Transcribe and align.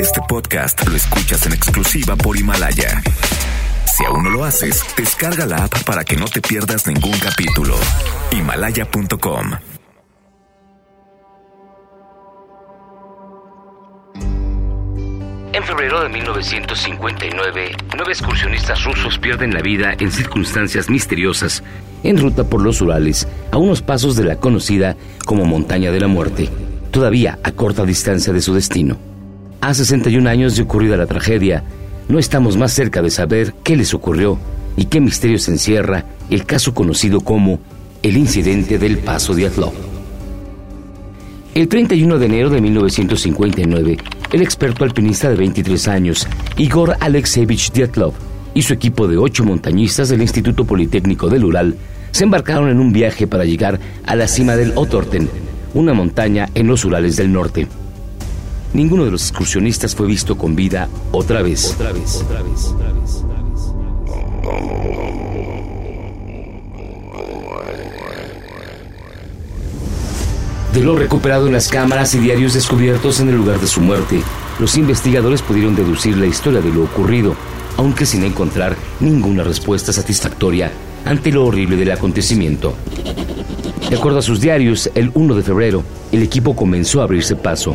Este 0.00 0.20
podcast 0.28 0.86
lo 0.88 0.96
escuchas 0.96 1.46
en 1.46 1.52
exclusiva 1.52 2.16
por 2.16 2.36
Himalaya. 2.36 3.02
Si 3.86 4.04
aún 4.04 4.24
no 4.24 4.30
lo 4.30 4.44
haces, 4.44 4.84
descarga 4.96 5.46
la 5.46 5.64
app 5.64 5.84
para 5.84 6.04
que 6.04 6.16
no 6.16 6.24
te 6.24 6.40
pierdas 6.40 6.86
ningún 6.86 7.16
capítulo. 7.18 7.76
Himalaya.com 8.32 9.52
En 15.52 15.64
febrero 15.64 16.02
de 16.02 16.08
1959, 16.08 17.72
nueve 17.94 18.12
excursionistas 18.12 18.84
rusos 18.84 19.18
pierden 19.18 19.52
la 19.52 19.60
vida 19.60 19.94
en 19.98 20.10
circunstancias 20.10 20.88
misteriosas 20.88 21.62
en 22.02 22.18
ruta 22.18 22.44
por 22.44 22.62
los 22.62 22.80
Urales, 22.80 23.28
a 23.52 23.58
unos 23.58 23.82
pasos 23.82 24.16
de 24.16 24.24
la 24.24 24.36
conocida 24.36 24.96
como 25.26 25.44
Montaña 25.44 25.92
de 25.92 26.00
la 26.00 26.08
Muerte, 26.08 26.48
todavía 26.90 27.38
a 27.44 27.52
corta 27.52 27.84
distancia 27.84 28.32
de 28.32 28.40
su 28.40 28.54
destino. 28.54 29.09
A 29.60 29.74
61 29.74 30.26
años 30.28 30.56
de 30.56 30.62
ocurrida 30.62 30.96
la 30.96 31.06
tragedia, 31.06 31.64
no 32.08 32.18
estamos 32.18 32.56
más 32.56 32.72
cerca 32.72 33.02
de 33.02 33.10
saber 33.10 33.52
qué 33.62 33.76
les 33.76 33.92
ocurrió 33.92 34.38
y 34.74 34.86
qué 34.86 35.00
misterio 35.00 35.38
se 35.38 35.50
encierra 35.50 36.06
el 36.30 36.46
caso 36.46 36.72
conocido 36.72 37.20
como 37.20 37.60
el 38.02 38.16
incidente 38.16 38.78
del 38.78 38.98
Paso 38.98 39.34
de. 39.34 39.50
El 41.54 41.68
31 41.68 42.18
de 42.18 42.26
enero 42.26 42.48
de 42.48 42.62
1959, 42.62 43.98
el 44.32 44.42
experto 44.42 44.84
alpinista 44.84 45.28
de 45.28 45.36
23 45.36 45.88
años, 45.88 46.26
Igor 46.56 46.96
Alexeyevich 46.98 47.70
Dyatlov, 47.72 48.14
y 48.54 48.62
su 48.62 48.72
equipo 48.72 49.08
de 49.08 49.18
ocho 49.18 49.44
montañistas 49.44 50.08
del 50.08 50.22
Instituto 50.22 50.64
Politécnico 50.64 51.28
del 51.28 51.44
Ural 51.44 51.76
se 52.12 52.24
embarcaron 52.24 52.70
en 52.70 52.80
un 52.80 52.94
viaje 52.94 53.26
para 53.26 53.44
llegar 53.44 53.78
a 54.06 54.16
la 54.16 54.26
cima 54.26 54.56
del 54.56 54.72
Otorten, 54.74 55.28
una 55.74 55.92
montaña 55.92 56.48
en 56.54 56.66
los 56.66 56.84
Urales 56.86 57.16
del 57.16 57.30
norte. 57.30 57.68
Ninguno 58.72 59.04
de 59.04 59.10
los 59.10 59.22
excursionistas 59.22 59.96
fue 59.96 60.06
visto 60.06 60.38
con 60.38 60.54
vida 60.54 60.88
otra 61.10 61.42
vez. 61.42 61.72
Otra 61.74 61.92
vez, 61.92 62.22
otra 62.22 62.42
vez, 62.42 62.66
otra 62.66 62.92
vez. 62.92 63.00
De 70.72 70.80
lo 70.84 70.94
recuperado 70.94 71.48
en 71.48 71.52
las 71.52 71.66
cámaras 71.68 72.14
y 72.14 72.18
diarios 72.18 72.54
descubiertos 72.54 73.18
en 73.18 73.28
el 73.28 73.36
lugar 73.36 73.58
de 73.58 73.66
su 73.66 73.80
muerte, 73.80 74.22
los 74.60 74.76
investigadores 74.76 75.42
pudieron 75.42 75.74
deducir 75.74 76.16
la 76.16 76.26
historia 76.26 76.60
de 76.60 76.72
lo 76.72 76.84
ocurrido, 76.84 77.34
aunque 77.76 78.06
sin 78.06 78.22
encontrar 78.22 78.76
ninguna 79.00 79.42
respuesta 79.42 79.92
satisfactoria 79.92 80.70
ante 81.04 81.32
lo 81.32 81.44
horrible 81.44 81.76
del 81.76 81.90
acontecimiento. 81.90 82.74
De 83.88 83.96
acuerdo 83.96 84.20
a 84.20 84.22
sus 84.22 84.40
diarios, 84.40 84.88
el 84.94 85.10
1 85.12 85.34
de 85.34 85.42
febrero, 85.42 85.82
el 86.12 86.22
equipo 86.22 86.54
comenzó 86.54 87.00
a 87.00 87.04
abrirse 87.04 87.34
paso. 87.34 87.74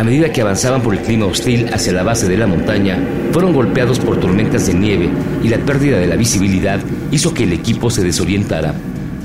A 0.00 0.02
medida 0.02 0.32
que 0.32 0.40
avanzaban 0.40 0.80
por 0.80 0.94
el 0.94 1.02
clima 1.02 1.26
hostil 1.26 1.68
hacia 1.74 1.92
la 1.92 2.02
base 2.02 2.26
de 2.26 2.38
la 2.38 2.46
montaña, 2.46 2.98
fueron 3.32 3.52
golpeados 3.52 3.98
por 3.98 4.18
tormentas 4.18 4.66
de 4.66 4.72
nieve 4.72 5.10
y 5.42 5.48
la 5.48 5.58
pérdida 5.58 5.98
de 5.98 6.06
la 6.06 6.16
visibilidad 6.16 6.80
hizo 7.10 7.34
que 7.34 7.44
el 7.44 7.52
equipo 7.52 7.90
se 7.90 8.02
desorientara. 8.02 8.72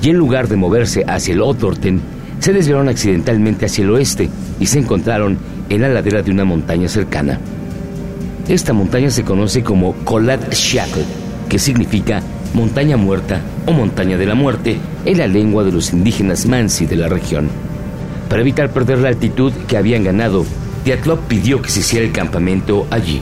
Y 0.01 0.09
en 0.09 0.17
lugar 0.17 0.49
de 0.49 0.57
moverse 0.57 1.05
hacia 1.07 1.33
el 1.33 1.41
Otorten, 1.41 2.01
se 2.39 2.51
desviaron 2.51 2.89
accidentalmente 2.89 3.67
hacia 3.67 3.85
el 3.85 3.91
oeste 3.91 4.29
y 4.59 4.65
se 4.65 4.79
encontraron 4.79 5.37
en 5.69 5.81
la 5.81 5.87
ladera 5.87 6.21
de 6.21 6.31
una 6.31 6.43
montaña 6.43 6.89
cercana. 6.89 7.39
Esta 8.49 8.73
montaña 8.73 9.09
se 9.11 9.23
conoce 9.23 9.63
como 9.63 9.93
Kolat 10.03 10.53
Shakl, 10.53 11.05
que 11.47 11.57
significa 11.57 12.21
montaña 12.53 12.97
muerta 12.97 13.39
o 13.65 13.71
montaña 13.71 14.17
de 14.17 14.25
la 14.25 14.35
muerte 14.35 14.77
en 15.05 15.19
la 15.19 15.27
lengua 15.27 15.63
de 15.63 15.71
los 15.71 15.93
indígenas 15.93 16.45
Mansi 16.45 16.85
de 16.85 16.97
la 16.97 17.07
región. 17.07 17.47
Para 18.27 18.41
evitar 18.41 18.71
perder 18.71 18.97
la 18.97 19.07
altitud 19.07 19.53
que 19.67 19.77
habían 19.77 20.03
ganado, 20.03 20.45
Diatlov 20.85 21.21
pidió 21.27 21.63
que 21.63 21.71
se 21.71 21.79
hiciera 21.79 22.05
el 22.05 22.11
campamento 22.11 22.85
allí. 22.91 23.19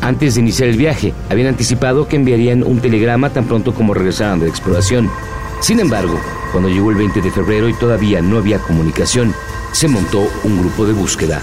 Antes 0.00 0.34
de 0.34 0.40
iniciar 0.40 0.70
el 0.70 0.78
viaje, 0.78 1.12
habían 1.28 1.48
anticipado 1.48 2.08
que 2.08 2.16
enviarían 2.16 2.62
un 2.62 2.80
telegrama 2.80 3.28
tan 3.30 3.44
pronto 3.44 3.74
como 3.74 3.92
regresaran 3.92 4.40
de 4.40 4.46
la 4.46 4.50
exploración. 4.50 5.10
Sin 5.60 5.78
embargo, 5.78 6.18
cuando 6.52 6.70
llegó 6.70 6.90
el 6.90 6.96
20 6.96 7.20
de 7.20 7.30
febrero 7.30 7.68
y 7.68 7.74
todavía 7.74 8.22
no 8.22 8.38
había 8.38 8.58
comunicación, 8.58 9.34
se 9.72 9.88
montó 9.88 10.26
un 10.42 10.58
grupo 10.58 10.86
de 10.86 10.94
búsqueda. 10.94 11.42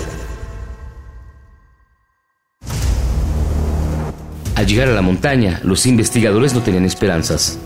Al 4.55 4.65
llegar 4.65 4.89
a 4.89 4.93
la 4.93 5.03
montaña, 5.03 5.61
los 5.63 5.85
investigadores 5.85 6.55
no 6.55 6.63
tenían 6.63 6.85
esperanzas. 6.85 7.59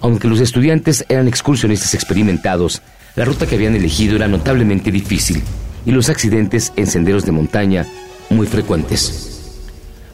Aunque 0.00 0.28
los 0.28 0.40
estudiantes 0.40 1.06
eran 1.08 1.26
excursionistas 1.26 1.94
experimentados, 1.94 2.82
la 3.14 3.24
ruta 3.24 3.46
que 3.46 3.54
habían 3.54 3.74
elegido 3.74 4.14
era 4.14 4.28
notablemente 4.28 4.90
difícil 4.90 5.42
y 5.86 5.92
los 5.92 6.10
accidentes 6.10 6.72
en 6.76 6.86
senderos 6.86 7.24
de 7.24 7.32
montaña 7.32 7.86
muy 8.28 8.46
frecuentes. 8.46 9.32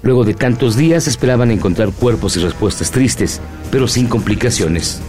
Luego 0.03 0.25
de 0.25 0.35
tantos 0.35 0.77
días 0.77 1.09
esperaban 1.09 1.51
encontrar 1.51 1.91
cuerpos 1.91 2.37
y 2.37 2.41
respuestas 2.41 2.91
tristes, 2.91 3.41
pero 3.71 3.89
sin 3.89 4.07
complicaciones, 4.07 5.01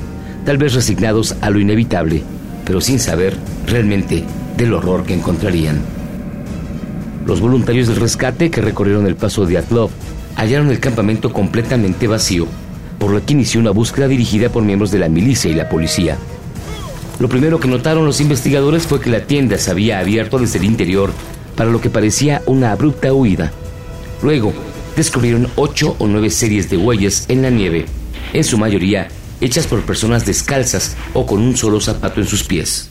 tal 0.46 0.57
vez 0.57 0.73
resignados 0.73 1.35
a 1.41 1.50
lo 1.50 1.59
inevitable, 1.59 2.23
pero 2.66 2.79
sin 2.79 3.00
saber 3.00 3.35
realmente 3.68 4.23
del 4.57 4.73
horror 4.73 5.03
que 5.03 5.13
encontrarían. 5.13 5.81
Los 7.25 7.41
voluntarios 7.41 7.88
del 7.88 7.97
rescate 7.97 8.52
que 8.52 8.62
recorrieron 8.62 9.07
el 9.07 9.16
paso 9.16 9.46
de 9.46 9.57
Atlov 9.57 9.90
hallaron 10.35 10.69
el 10.69 10.79
campamento 10.79 11.34
completamente 11.34 12.07
vacío, 12.07 12.47
por 13.00 13.12
lo 13.12 13.25
que 13.25 13.34
inició 13.34 13.59
una 13.59 13.72
búsqueda 13.72 14.07
dirigida 14.07 14.50
por 14.50 14.63
miembros 14.63 14.91
de 14.91 15.00
la 15.00 15.09
milicia 15.09 15.50
y 15.50 15.56
la 15.56 15.69
policía. 15.69 16.18
Lo 17.23 17.29
primero 17.29 17.57
que 17.57 17.69
notaron 17.69 18.06
los 18.06 18.19
investigadores 18.19 18.85
fue 18.85 19.00
que 19.00 19.09
la 19.09 19.22
tienda 19.22 19.57
se 19.57 19.72
había 19.72 20.00
abierto 20.00 20.39
desde 20.39 20.59
el 20.59 20.66
interior 20.66 21.13
para 21.56 21.69
lo 21.72 21.79
que 21.79 21.89
parecía 21.89 22.41
una 22.47 22.73
abrupta 22.73 23.13
huida. 23.13 23.53
Luego, 24.22 24.51
descubrieron 24.97 25.47
ocho 25.56 25.95
o 26.00 26.07
nueve 26.07 26.29
series 26.29 26.69
de 26.69 26.75
huellas 26.75 27.23
en 27.29 27.41
la 27.41 27.50
nieve, 27.50 27.85
en 28.34 28.44
su 28.44 28.57
mayoría 28.57 29.07
hechas 29.39 29.67
por 29.67 29.84
personas 29.84 30.25
descalzas 30.25 30.97
o 31.13 31.25
con 31.25 31.39
un 31.39 31.56
solo 31.56 31.79
zapato 31.79 32.19
en 32.19 32.28
sus 32.28 32.44
pies. 32.44 32.89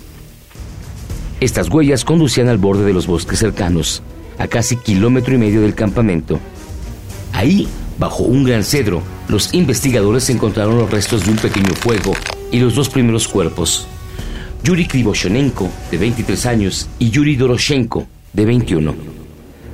Estas 1.40 1.68
huellas 1.68 2.02
conducían 2.02 2.48
al 2.48 2.56
borde 2.56 2.86
de 2.86 2.94
los 2.94 3.06
bosques 3.06 3.38
cercanos, 3.38 4.02
a 4.38 4.48
casi 4.48 4.76
kilómetro 4.76 5.34
y 5.34 5.38
medio 5.38 5.60
del 5.60 5.74
campamento. 5.74 6.40
Ahí, 7.34 7.68
bajo 7.98 8.22
un 8.22 8.44
gran 8.44 8.64
cedro, 8.64 9.02
los 9.28 9.52
investigadores 9.52 10.30
encontraron 10.30 10.78
los 10.78 10.90
restos 10.90 11.26
de 11.26 11.32
un 11.32 11.36
pequeño 11.36 11.74
fuego 11.74 12.14
y 12.50 12.60
los 12.60 12.74
dos 12.74 12.88
primeros 12.88 13.28
cuerpos. 13.28 13.88
Yuri 14.64 14.86
Krivoshonenko, 14.86 15.68
de 15.90 15.98
23 15.98 16.46
años, 16.46 16.88
y 17.00 17.10
Yuri 17.10 17.34
Doroshenko, 17.34 18.06
de 18.32 18.44
21. 18.44 18.94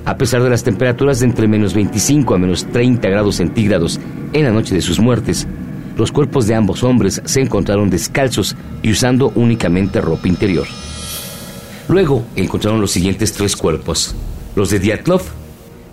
A 0.06 0.16
pesar 0.16 0.42
de 0.42 0.48
las 0.48 0.64
temperaturas 0.64 1.20
de 1.20 1.26
entre 1.26 1.46
menos 1.46 1.74
25 1.74 2.34
a 2.34 2.38
menos 2.38 2.64
30 2.72 3.06
grados 3.10 3.36
centígrados 3.36 4.00
en 4.32 4.44
la 4.44 4.50
noche 4.50 4.74
de 4.74 4.80
sus 4.80 4.98
muertes, 4.98 5.46
los 5.98 6.10
cuerpos 6.10 6.46
de 6.46 6.54
ambos 6.54 6.82
hombres 6.84 7.20
se 7.26 7.42
encontraron 7.42 7.90
descalzos 7.90 8.56
y 8.82 8.90
usando 8.90 9.30
únicamente 9.34 10.00
ropa 10.00 10.26
interior. 10.26 10.66
Luego 11.88 12.24
encontraron 12.34 12.80
los 12.80 12.90
siguientes 12.90 13.34
tres 13.34 13.56
cuerpos, 13.56 14.14
los 14.56 14.70
de 14.70 14.78
Diatlov, 14.78 15.20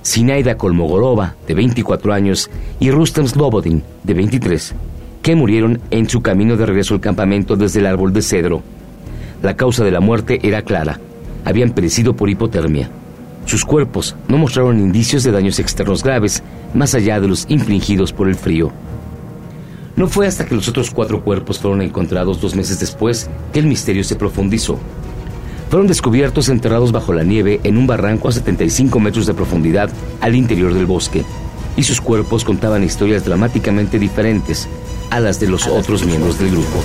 Sinaida 0.04 0.56
Kolmogorova, 0.56 1.36
de 1.46 1.54
24 1.54 2.14
años, 2.14 2.50
y 2.80 2.92
Rustem 2.92 3.28
Slobodin, 3.28 3.84
de 4.04 4.14
23, 4.14 4.74
que 5.22 5.36
murieron 5.36 5.82
en 5.92 6.08
su 6.08 6.22
camino 6.22 6.56
de 6.56 6.66
regreso 6.66 6.94
al 6.94 7.02
campamento 7.02 7.58
desde 7.58 7.82
el 7.82 7.88
árbol 7.88 8.14
de 8.14 8.22
cedro. 8.22 8.64
La 9.46 9.56
causa 9.56 9.84
de 9.84 9.92
la 9.92 10.00
muerte 10.00 10.40
era 10.42 10.64
clara. 10.64 11.00
Habían 11.44 11.70
perecido 11.70 12.16
por 12.16 12.32
hipotermia. 12.32 12.90
Sus 13.46 13.64
cuerpos 13.64 14.16
no 14.28 14.40
mostraron 14.40 14.80
indicios 14.80 15.24
de 15.24 15.30
daños 15.32 15.60
externos 15.60 16.02
graves, 16.02 16.42
más 16.74 16.96
allá 16.96 17.20
de 17.20 17.28
los 17.28 17.46
infligidos 17.48 18.12
por 18.12 18.28
el 18.28 18.34
frío. 18.34 18.72
No 19.96 20.08
fue 20.08 20.26
hasta 20.26 20.48
que 20.48 20.56
los 20.56 20.68
otros 20.68 20.90
cuatro 20.90 21.24
cuerpos 21.24 21.60
fueron 21.60 21.84
encontrados 21.84 22.42
dos 22.42 22.56
meses 22.56 22.80
después 22.80 23.30
que 23.54 23.60
el 23.60 23.68
misterio 23.68 24.04
se 24.04 24.16
profundizó 24.16 24.80
fueron 25.70 25.88
descubiertos 25.88 26.50
enterrados 26.50 26.92
bajo 26.92 27.14
la 27.14 27.24
nieve 27.24 27.60
en 27.64 27.78
un 27.78 27.86
barranco 27.86 28.30
a 28.30 28.32
75 28.32 29.00
metros 29.00 29.26
de 29.26 29.34
profundidad 29.34 29.90
al 30.22 30.36
interior 30.36 30.74
del 30.74 30.86
bosque, 30.86 31.24
y 31.76 31.84
sus 31.84 32.00
cuerpos 32.00 32.46
contaban 32.46 32.84
historias 32.84 33.26
dramáticamente 33.26 34.00
diferentes 34.00 34.68
a 35.10 35.20
las 35.20 35.40
de 35.40 35.48
los 35.48 35.68
otros 35.68 36.06
miembros 36.06 36.40
del 36.40 36.52
grupo. 36.52 36.84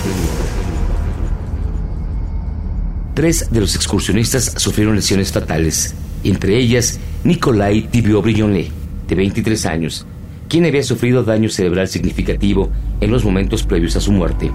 Tres 3.14 3.48
de 3.50 3.60
los 3.60 3.74
excursionistas 3.74 4.54
sufrieron 4.56 4.94
lesiones 4.94 5.32
fatales, 5.32 5.94
entre 6.22 6.56
ellas 6.56 7.00
Nikolai 7.24 7.82
Tibio 7.82 8.22
Brillonnet, 8.22 8.70
de 9.08 9.14
23 9.14 9.66
años, 9.66 10.06
quien 10.48 10.64
había 10.64 10.82
sufrido 10.84 11.24
daño 11.24 11.48
cerebral 11.48 11.88
significativo 11.88 12.70
en 13.00 13.10
los 13.10 13.24
momentos 13.24 13.64
previos 13.64 13.96
a 13.96 14.00
su 14.00 14.12
muerte. 14.12 14.50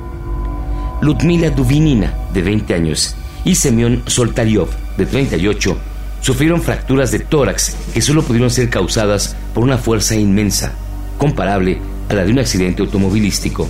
Ludmila 1.01 1.49
Duvinina, 1.49 2.13
de 2.33 2.41
20 2.41 2.73
años, 2.73 3.15
y 3.43 3.55
Semyon 3.55 4.01
Soltariov, 4.07 4.69
de 4.97 5.05
38, 5.05 5.77
sufrieron 6.21 6.61
fracturas 6.61 7.11
de 7.11 7.19
tórax 7.19 7.75
que 7.93 8.01
solo 8.01 8.23
pudieron 8.23 8.49
ser 8.49 8.69
causadas 8.69 9.35
por 9.53 9.63
una 9.63 9.77
fuerza 9.77 10.15
inmensa, 10.15 10.73
comparable 11.17 11.79
a 12.09 12.13
la 12.13 12.23
de 12.23 12.31
un 12.31 12.39
accidente 12.39 12.81
automovilístico. 12.81 13.67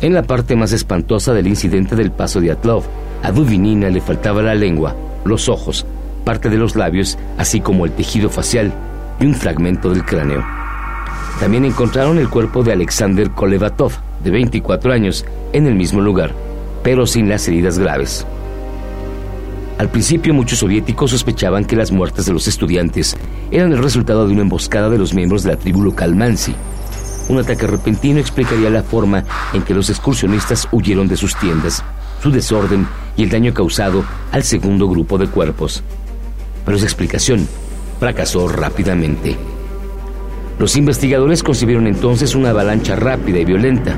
En 0.00 0.14
la 0.14 0.24
parte 0.24 0.56
más 0.56 0.72
espantosa 0.72 1.32
del 1.32 1.46
incidente 1.46 1.96
del 1.96 2.10
paso 2.10 2.40
de 2.40 2.50
Atlov, 2.50 2.84
a 3.22 3.32
Duvinina 3.32 3.90
le 3.90 4.00
faltaba 4.00 4.42
la 4.42 4.54
lengua, 4.54 4.94
los 5.24 5.48
ojos, 5.48 5.86
parte 6.24 6.48
de 6.48 6.56
los 6.56 6.76
labios, 6.76 7.18
así 7.36 7.60
como 7.60 7.84
el 7.84 7.92
tejido 7.92 8.28
facial 8.28 8.72
y 9.20 9.26
un 9.26 9.34
fragmento 9.34 9.90
del 9.90 10.04
cráneo. 10.04 10.44
También 11.40 11.64
encontraron 11.64 12.18
el 12.18 12.28
cuerpo 12.28 12.62
de 12.62 12.72
Alexander 12.72 13.30
Kolevatov, 13.30 13.92
de 14.22 14.30
24 14.30 14.92
años, 14.92 15.24
en 15.52 15.66
el 15.66 15.74
mismo 15.74 16.00
lugar, 16.00 16.32
pero 16.82 17.06
sin 17.06 17.28
las 17.28 17.46
heridas 17.48 17.78
graves. 17.78 18.26
Al 19.78 19.88
principio 19.88 20.34
muchos 20.34 20.58
soviéticos 20.58 21.12
sospechaban 21.12 21.64
que 21.64 21.76
las 21.76 21.92
muertes 21.92 22.26
de 22.26 22.32
los 22.32 22.48
estudiantes 22.48 23.16
eran 23.52 23.70
el 23.70 23.78
resultado 23.78 24.26
de 24.26 24.32
una 24.32 24.42
emboscada 24.42 24.90
de 24.90 24.98
los 24.98 25.14
miembros 25.14 25.44
de 25.44 25.52
la 25.52 25.56
tribu 25.56 25.82
local 25.82 26.16
Mansi. 26.16 26.54
Un 27.28 27.38
ataque 27.38 27.66
repentino 27.66 28.18
explicaría 28.18 28.70
la 28.70 28.82
forma 28.82 29.22
en 29.52 29.62
que 29.62 29.74
los 29.74 29.88
excursionistas 29.88 30.66
huyeron 30.72 31.06
de 31.06 31.16
sus 31.16 31.36
tiendas, 31.36 31.84
su 32.22 32.30
desorden 32.30 32.86
y 33.16 33.24
el 33.24 33.30
daño 33.30 33.52
causado 33.52 34.04
al 34.32 34.42
segundo 34.42 34.88
grupo 34.88 35.18
de 35.18 35.26
cuerpos. 35.26 35.82
Pero 36.64 36.76
esa 36.76 36.86
explicación 36.86 37.48
fracasó 37.98 38.48
rápidamente. 38.48 39.36
Los 40.58 40.76
investigadores 40.76 41.42
concibieron 41.42 41.86
entonces 41.86 42.34
una 42.34 42.50
avalancha 42.50 42.96
rápida 42.96 43.38
y 43.38 43.44
violenta, 43.44 43.96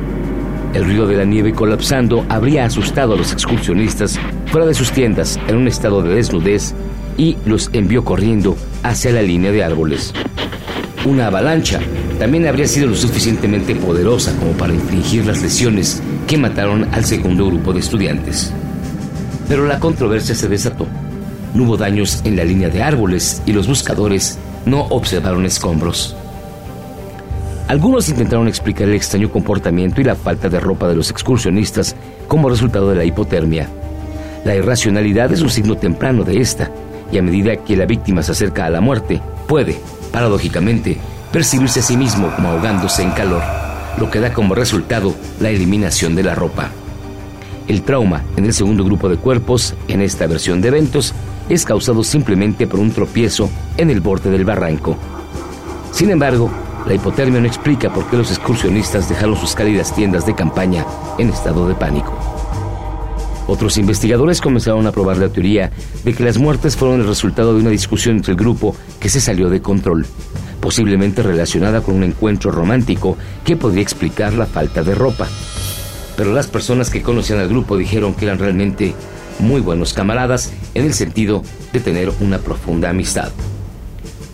el 0.75 0.85
ruido 0.85 1.07
de 1.07 1.17
la 1.17 1.25
nieve 1.25 1.53
colapsando 1.53 2.25
habría 2.29 2.65
asustado 2.65 3.15
a 3.15 3.17
los 3.17 3.33
excursionistas 3.33 4.21
fuera 4.47 4.67
de 4.67 4.75
sus 4.75 4.93
tiendas 4.93 5.39
en 5.49 5.57
un 5.57 5.67
estado 5.67 6.01
de 6.01 6.15
desnudez 6.15 6.75
y 7.17 7.37
los 7.45 7.71
envió 7.73 8.05
corriendo 8.05 8.57
hacia 8.85 9.11
la 9.11 9.21
línea 9.21 9.51
de 9.51 9.65
árboles. 9.65 10.15
Una 11.05 11.27
avalancha 11.27 11.81
también 12.21 12.47
habría 12.47 12.69
sido 12.69 12.87
lo 12.87 12.95
suficientemente 12.95 13.75
poderosa 13.75 14.33
como 14.39 14.53
para 14.53 14.73
infligir 14.73 15.27
las 15.27 15.43
lesiones 15.43 16.03
que 16.31 16.39
mataron 16.39 16.87
al 16.95 17.05
segundo 17.05 17.47
grupo 17.47 17.73
de 17.73 17.81
estudiantes. 17.81 18.53
Pero 19.49 19.67
la 19.67 19.81
controversia 19.81 20.33
se 20.33 20.47
desató. 20.47 20.87
No 21.55 21.65
hubo 21.65 21.77
daños 21.77 22.21
en 22.23 22.37
la 22.37 22.45
línea 22.45 22.69
de 22.69 22.85
árboles 22.85 23.43
y 23.47 23.53
los 23.53 23.67
buscadores 23.67 24.39
no 24.65 24.83
observaron 24.91 25.45
escombros. 25.45 26.15
Algunos 27.67 28.09
intentaron 28.09 28.47
explicar 28.47 28.87
el 28.87 28.95
extraño 28.95 29.29
comportamiento 29.29 30.01
y 30.01 30.05
la 30.05 30.15
falta 30.15 30.49
de 30.49 30.61
ropa 30.61 30.87
de 30.87 30.95
los 30.95 31.11
excursionistas 31.11 31.97
como 32.29 32.49
resultado 32.49 32.91
de 32.91 32.95
la 32.95 33.05
hipotermia. 33.05 33.69
La 34.45 34.55
irracionalidad 34.55 35.33
es 35.33 35.41
un 35.41 35.51
signo 35.51 35.79
temprano 35.79 36.23
de 36.23 36.41
esta, 36.41 36.71
y 37.11 37.19
a 37.19 37.23
medida 37.23 37.57
que 37.57 37.77
la 37.77 37.87
víctima 37.87 38.23
se 38.23 38.31
acerca 38.31 38.67
a 38.67 38.71
la 38.71 38.81
muerte, 38.81 39.21
puede, 39.49 39.81
paradójicamente, 40.13 40.97
percibirse 41.33 41.81
a 41.81 41.83
sí 41.83 41.97
mismo 41.97 42.33
como 42.37 42.51
ahogándose 42.51 43.03
en 43.03 43.11
calor, 43.11 43.43
lo 44.01 44.11
que 44.11 44.19
da 44.19 44.33
como 44.33 44.55
resultado 44.55 45.15
la 45.39 45.51
eliminación 45.51 46.17
de 46.17 46.23
la 46.23 46.35
ropa. 46.35 46.71
El 47.69 47.83
trauma 47.83 48.25
en 48.37 48.47
el 48.47 48.55
segundo 48.55 48.83
grupo 48.83 49.09
de 49.09 49.19
cuerpos, 49.19 49.75
en 49.87 50.01
esta 50.01 50.27
versión 50.27 50.61
de 50.61 50.69
eventos, 50.69 51.15
es 51.49 51.65
causado 51.65 52.03
simplemente 52.03 52.67
por 52.67 52.81
un 52.81 52.91
tropiezo 52.91 53.51
en 53.77 53.91
el 53.91 54.01
borde 54.01 54.31
del 54.31 54.45
barranco. 54.45 54.97
Sin 55.93 56.11
embargo, 56.11 56.51
la 56.87 56.95
hipotermia 56.95 57.41
no 57.41 57.47
explica 57.47 57.93
por 57.93 58.07
qué 58.07 58.17
los 58.17 58.31
excursionistas 58.31 59.09
dejaron 59.09 59.37
sus 59.37 59.55
cálidas 59.55 59.95
tiendas 59.95 60.25
de 60.25 60.35
campaña 60.35 60.87
en 61.19 61.29
estado 61.29 61.69
de 61.69 61.75
pánico. 61.75 62.13
Otros 63.47 63.77
investigadores 63.79 64.41
comenzaron 64.41 64.87
a 64.87 64.93
probar 64.93 65.19
la 65.19 65.29
teoría 65.29 65.73
de 66.05 66.15
que 66.15 66.25
las 66.25 66.39
muertes 66.39 66.77
fueron 66.77 67.01
el 67.01 67.07
resultado 67.07 67.53
de 67.53 67.61
una 67.61 67.71
discusión 67.71 68.17
entre 68.17 68.33
el 68.33 68.39
grupo 68.39 68.75
que 68.99 69.09
se 69.09 69.21
salió 69.21 69.51
de 69.51 69.61
control, 69.61 70.07
posiblemente 70.61 71.23
relacionada 71.23 71.81
con 71.81 71.95
un 71.95 72.05
encuentro 72.05 72.51
romántico 72.51 73.17
que 73.45 73.57
podría 73.57 73.83
explicar 73.83 74.35
la 74.35 74.47
falta 74.47 74.83
de 74.83 74.95
ropa. 74.95 75.29
Pero 76.17 76.33
las 76.33 76.47
personas 76.47 76.91
que 76.91 77.03
conocían 77.03 77.39
al 77.39 77.49
grupo 77.49 77.77
dijeron 77.77 78.15
que 78.15 78.27
eran 78.27 78.39
realmente 78.39 78.95
muy 79.39 79.61
buenos 79.61 79.95
camaradas 79.95 80.53
en 80.75 80.85
el 80.85 80.95
sentido 80.95 81.43
de 81.73 81.81
tener 81.81 82.13
una 82.21 82.39
profunda 82.39 82.91
amistad. 82.91 83.31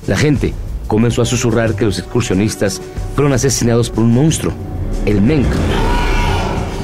La 0.07 0.17
gente 0.17 0.53
comenzó 0.87 1.23
a 1.23 1.27
susurrar 1.27 1.75
que 1.75 1.85
los 1.85 1.99
excursionistas 1.99 2.81
fueron 3.15 3.33
asesinados 3.33 3.91
por 3.91 4.05
un 4.05 4.13
monstruo, 4.13 4.53
el 5.05 5.21
Menk, 5.21 5.47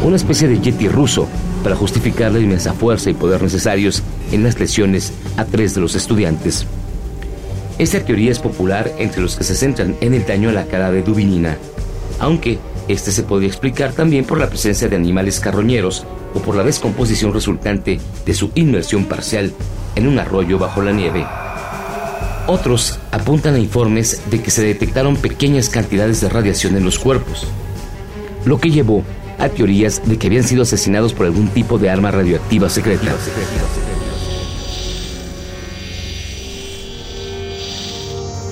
una 0.05 0.17
especie 0.17 0.49
de 0.49 0.61
yeti 0.61 0.89
ruso 0.89 1.29
para 1.63 1.77
justificar 1.77 2.33
la 2.33 2.41
inmensa 2.41 2.73
fuerza 2.73 3.11
y 3.11 3.15
poder 3.15 3.43
necesarios 3.43 4.03
en 4.33 4.43
las 4.43 4.59
lesiones 4.59 5.13
a 5.37 5.45
tres 5.45 5.75
de 5.75 5.81
los 5.81 5.95
estudiantes. 5.95 6.67
Esta 7.79 8.01
teoría 8.01 8.31
es 8.31 8.39
popular 8.39 8.93
entre 8.99 9.23
los 9.23 9.37
que 9.37 9.45
se 9.45 9.55
centran 9.55 9.97
en 10.01 10.15
el 10.15 10.27
daño 10.27 10.51
a 10.51 10.53
la 10.53 10.67
cara 10.67 10.91
de 10.91 11.03
Dubinina, 11.03 11.57
aunque 12.19 12.59
este 12.89 13.13
se 13.13 13.23
podría 13.23 13.49
explicar 13.49 13.93
también 13.93 14.25
por 14.25 14.39
la 14.39 14.49
presencia 14.49 14.89
de 14.89 14.97
animales 14.97 15.41
carroñeros 15.41 16.05
o 16.35 16.41
por 16.41 16.55
la 16.57 16.65
descomposición 16.65 17.33
resultante 17.33 18.01
de 18.27 18.35
su 18.35 18.51
inmersión 18.55 19.05
parcial 19.05 19.53
en 19.95 20.07
un 20.07 20.19
arroyo 20.19 20.59
bajo 20.59 20.83
la 20.83 20.93
nieve. 20.93 21.25
Otros 22.47 22.99
apuntan 23.13 23.55
a 23.55 23.59
informes 23.59 24.23
de 24.31 24.43
que 24.43 24.51
se 24.51 24.63
detectaron 24.63 25.17
pequeñas 25.17 25.69
cantidades 25.69 26.21
de 26.21 26.29
radiación 26.29 26.77
en 26.77 26.85
los 26.85 26.99
cuerpos, 26.99 27.47
lo 28.45 28.59
que 28.59 28.71
llevó 28.71 29.05
a 29.39 29.49
teorías 29.49 30.03
de 30.07 30.19
que 30.19 30.27
habían 30.27 30.45
sido 30.45 30.63
asesinados 30.63 31.15
por 31.15 31.27
algún 31.27 31.49
tipo 31.49 31.79
de 31.79 31.91
arma 31.91 32.11
radioactiva 32.11 32.69
secreta. 32.69 33.13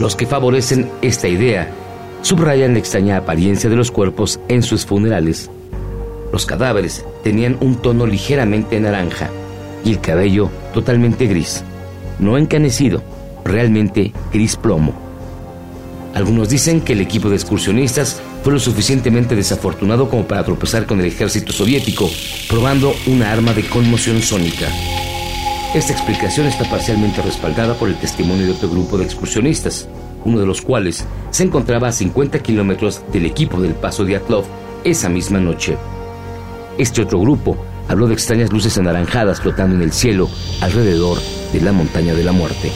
Los 0.01 0.17
que 0.17 0.27
favorecen 0.27 0.91
esta 1.03 1.29
idea 1.29 1.71
subrayan 2.23 2.73
la 2.73 2.79
extraña 2.79 3.19
apariencia 3.19 3.69
de 3.69 3.77
los 3.77 3.91
cuerpos 3.91 4.41
en 4.49 4.63
sus 4.63 4.87
funerales. 4.87 5.51
Los 6.33 6.47
cadáveres 6.47 7.05
tenían 7.23 7.59
un 7.61 7.77
tono 7.77 8.07
ligeramente 8.07 8.81
naranja 8.81 9.29
y 9.85 9.91
el 9.91 10.01
cabello 10.01 10.51
totalmente 10.73 11.27
gris, 11.27 11.63
no 12.19 12.39
encanecido, 12.39 13.03
realmente 13.45 14.15
gris 14.33 14.57
plomo. 14.57 14.95
Algunos 16.15 16.49
dicen 16.49 16.81
que 16.81 16.95
el 16.95 17.03
equipo 17.03 17.29
de 17.29 17.37
excursionistas 17.37 18.23
fue 18.43 18.55
lo 18.55 18.59
suficientemente 18.59 19.37
desafortunado 19.37 20.09
como 20.09 20.27
para 20.27 20.45
tropezar 20.45 20.87
con 20.87 21.01
el 21.01 21.07
ejército 21.07 21.53
soviético, 21.53 22.09
probando 22.49 22.95
una 23.07 23.31
arma 23.31 23.53
de 23.53 23.69
conmoción 23.69 24.23
sónica. 24.23 24.67
Esta 25.73 25.93
explicación 25.93 26.49
está 26.49 26.69
parcialmente 26.69 27.23
respaldada 27.23 27.75
por 27.75 27.89
el 27.89 27.95
testimonio 27.97 28.45
de 28.45 28.53
otro 28.53 28.69
grupo 28.69 28.99
de 28.99 29.05
excursionistas, 29.05 29.87
uno 30.25 30.41
de 30.41 30.47
los 30.47 30.63
cuales 30.63 31.05
se 31.31 31.45
encontraba 31.45 31.87
a 31.87 31.93
50 31.93 32.41
kilómetros 32.41 33.03
del 33.13 33.25
equipo 33.25 33.61
del 33.61 33.75
paso 33.75 34.05
de 34.05 34.17
Atlov 34.17 34.45
esa 34.83 35.09
misma 35.09 35.39
noche. 35.39 35.77
Este 36.77 37.03
otro 37.03 37.21
grupo 37.21 37.57
habló 37.87 38.09
de 38.09 38.15
extrañas 38.15 38.53
luces 38.53 38.79
anaranjadas 38.79 39.41
flotando 39.41 39.77
en 39.77 39.83
el 39.83 39.93
cielo 39.93 40.29
alrededor 40.61 41.19
de 41.53 41.61
la 41.61 41.71
montaña 41.71 42.15
de 42.15 42.25
la 42.25 42.33
muerte. 42.33 42.73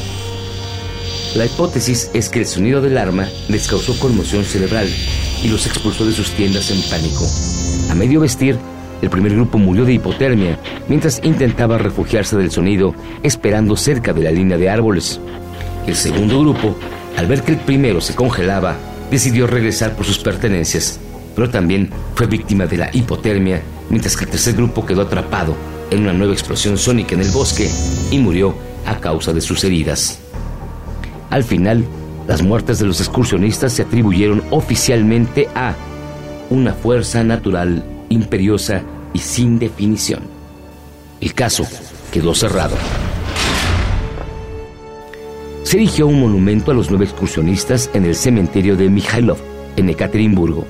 La 1.35 1.47
hipótesis 1.47 2.13
es 2.15 2.29
que 2.29 2.39
el 2.39 2.47
sonido 2.47 2.81
del 2.81 2.97
arma 2.97 3.27
les 3.49 3.67
causó 3.67 3.99
conmoción 3.99 4.45
cerebral 4.45 4.89
y 5.43 5.49
los 5.49 5.67
expulsó 5.67 6.07
de 6.07 6.13
sus 6.13 6.31
tiendas 6.31 6.71
en 6.71 6.81
pánico. 6.89 7.27
A 7.91 7.97
medio 7.97 8.21
vestir, 8.21 8.57
el 9.05 9.11
primer 9.11 9.35
grupo 9.35 9.59
murió 9.59 9.85
de 9.85 9.93
hipotermia 9.93 10.59
mientras 10.89 11.21
intentaba 11.23 11.79
refugiarse 11.79 12.37
del 12.37 12.51
sonido 12.51 12.95
esperando 13.23 13.77
cerca 13.77 14.13
de 14.13 14.23
la 14.23 14.31
línea 14.31 14.57
de 14.57 14.71
árboles. 14.71 15.21
El 15.87 15.95
segundo 15.95 16.41
grupo, 16.41 16.75
al 17.17 17.27
ver 17.27 17.43
que 17.43 17.53
el 17.53 17.59
primero 17.59 18.01
se 18.01 18.15
congelaba, 18.15 18.77
decidió 19.11 19.47
regresar 19.47 19.95
por 19.95 20.07
sus 20.07 20.19
pertenencias, 20.19 20.99
pero 21.37 21.51
también 21.51 21.91
fue 22.15 22.27
víctima 22.27 22.67
de 22.67 22.79
la 22.79 22.91
hipotermia 22.93 23.63
mientras 23.91 24.17
que 24.17 24.25
el 24.25 24.31
tercer 24.31 24.55
grupo 24.55 24.87
quedó 24.87 25.03
atrapado 25.03 25.55
en 25.91 26.01
una 26.01 26.13
nueva 26.15 26.33
explosión 26.33 26.79
sónica 26.79 27.15
en 27.15 27.21
el 27.21 27.31
bosque 27.31 27.71
y 28.11 28.19
murió 28.19 28.55
a 28.87 28.97
causa 28.97 29.33
de 29.33 29.41
sus 29.41 29.63
heridas. 29.65 30.19
Al 31.29 31.45
final, 31.45 31.85
las 32.27 32.43
muertes 32.43 32.79
de 32.79 32.87
los 32.87 33.01
excursionistas 33.01 33.75
se 33.75 33.83
atribuyeron 33.83 34.43
oficialmente 34.51 35.49
a 35.55 35.75
una 36.49 36.73
fuerza 36.73 37.23
natural 37.23 37.85
imperiosa 38.09 38.83
y 39.15 39.21
sin 39.21 39.59
definición. 39.59 40.21
El 41.23 41.33
caso 41.33 41.67
quedó 42.13 42.35
cerrado. 42.35 42.77
Se 45.63 45.79
erigió 45.79 46.07
un 46.07 46.21
monumento 46.21 46.71
a 46.71 46.75
los 46.75 46.91
nueve 46.91 47.07
excursionistas 47.07 47.89
en 47.95 48.05
el 48.05 48.15
cementerio 48.15 48.77
de 48.77 48.91
Mikhailov, 48.91 49.39
en 49.77 49.89
Ekaterimburgo, 49.89 50.67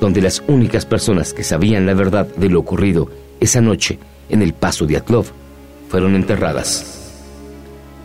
donde 0.00 0.22
las 0.22 0.42
únicas 0.48 0.86
personas 0.86 1.34
que 1.34 1.44
sabían 1.44 1.84
la 1.84 1.92
verdad 1.92 2.26
de 2.26 2.48
lo 2.48 2.60
ocurrido 2.60 3.10
esa 3.40 3.60
noche 3.60 3.98
en 4.30 4.40
el 4.40 4.54
paso 4.54 4.86
de 4.86 4.96
Atlov 4.96 5.26
fueron 5.90 6.14
enterradas. 6.14 7.12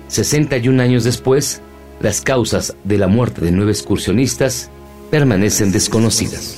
61 0.10 0.82
años 0.82 1.04
después, 1.06 1.62
las 2.02 2.22
causas 2.22 2.76
de 2.84 2.98
la 2.98 3.08
muerte 3.08 3.42
de 3.42 3.52
nueve 3.52 3.72
excursionistas 3.72 4.70
permanecen 5.10 5.72
desconocidas. 5.72 6.58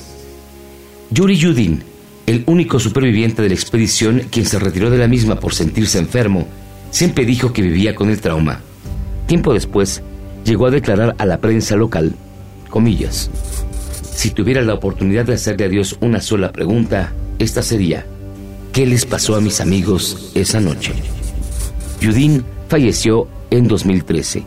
Yuri 1.12 1.38
Yudin, 1.38 1.84
el 2.26 2.44
único 2.48 2.80
superviviente 2.80 3.42
de 3.42 3.50
la 3.50 3.56
expedición 3.56 4.24
quien 4.32 4.46
se 4.46 4.60
retiró 4.60 4.90
de 4.90 4.98
la 4.98 5.08
misma 5.08 5.40
por 5.40 5.54
sentirse 5.54 6.00
enfermo, 6.00 6.48
siempre 6.92 7.26
dijo 7.26 7.54
que 7.54 7.62
vivía 7.62 7.96
con 7.96 8.10
el 8.10 8.22
trauma. 8.22 8.62
Tiempo 9.28 9.54
después, 9.54 10.02
llegó 10.44 10.68
a 10.68 10.72
declarar 10.72 11.16
a 11.18 11.26
la 11.26 11.40
prensa 11.40 11.76
local, 11.76 12.16
comillas, 12.70 13.30
si 14.16 14.32
tuviera 14.32 14.62
la 14.62 14.74
oportunidad 14.74 15.26
de 15.26 15.34
hacerle 15.34 15.66
a 15.66 15.70
Dios 15.70 15.98
una 16.00 16.22
sola 16.22 16.52
pregunta, 16.52 17.12
esta 17.38 17.62
sería, 17.62 18.06
¿qué 18.72 18.86
les 18.86 19.06
pasó 19.06 19.36
a 19.36 19.42
mis 19.42 19.60
amigos 19.60 20.32
esa 20.34 20.62
noche? 20.62 20.94
Yudin 22.00 22.44
falleció 22.70 23.28
en 23.52 23.68
2013, 23.68 24.44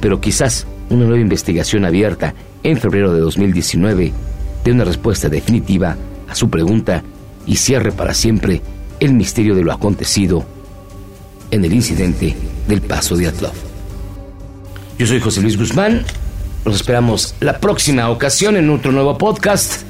pero 0.00 0.20
quizás 0.20 0.66
una 0.88 1.04
nueva 1.04 1.20
investigación 1.20 1.84
abierta 1.84 2.34
en 2.62 2.78
febrero 2.78 3.12
de 3.12 3.20
2019 3.20 4.12
dé 4.64 4.72
una 4.72 4.84
respuesta 4.84 5.28
definitiva 5.28 5.96
a 6.28 6.34
su 6.34 6.48
pregunta 6.48 7.04
y 7.46 7.56
cierre 7.56 7.92
para 7.92 8.14
siempre 8.14 8.62
el 9.00 9.14
misterio 9.14 9.54
de 9.54 9.62
lo 9.62 9.72
acontecido 9.72 10.44
en 11.50 11.64
el 11.64 11.72
incidente 11.72 12.36
del 12.68 12.80
paso 12.82 13.16
de 13.16 13.28
Atlov. 13.28 13.54
Yo 14.98 15.06
soy 15.06 15.20
José 15.20 15.40
Luis 15.40 15.56
Guzmán. 15.56 16.04
Los 16.64 16.76
esperamos 16.76 17.34
la 17.40 17.58
próxima 17.58 18.10
ocasión 18.10 18.56
en 18.56 18.68
otro 18.68 18.92
nuevo 18.92 19.16
podcast. 19.16 19.82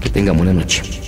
Que 0.00 0.10
tengan 0.10 0.36
buena 0.36 0.52
noche. 0.52 1.07